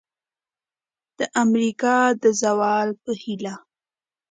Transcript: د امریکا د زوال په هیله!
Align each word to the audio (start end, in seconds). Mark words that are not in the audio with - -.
د 1.19 1.21
امریکا 1.43 1.95
د 2.23 2.25
زوال 2.41 2.89
په 3.03 3.11
هیله! 3.21 3.55